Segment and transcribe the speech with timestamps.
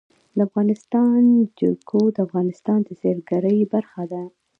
[0.35, 1.21] د افغانستان
[1.59, 4.23] جلکو د افغانستان د سیلګرۍ برخه ده.